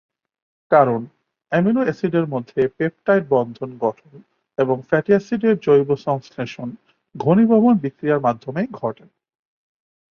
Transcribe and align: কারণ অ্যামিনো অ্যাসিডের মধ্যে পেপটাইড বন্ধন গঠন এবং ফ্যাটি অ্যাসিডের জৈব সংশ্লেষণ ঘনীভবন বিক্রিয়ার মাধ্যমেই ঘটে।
কারণ 0.71 1.01
অ্যামিনো 1.51 1.81
অ্যাসিডের 1.83 2.25
মধ্যে 2.27 2.61
পেপটাইড 2.77 3.23
বন্ধন 3.29 3.69
গঠন 3.77 4.13
এবং 4.57 4.77
ফ্যাটি 4.89 5.11
অ্যাসিডের 5.11 5.55
জৈব 5.61 5.89
সংশ্লেষণ 6.07 6.69
ঘনীভবন 7.15 7.73
বিক্রিয়ার 7.77 8.19
মাধ্যমেই 8.19 8.69
ঘটে। 8.71 9.05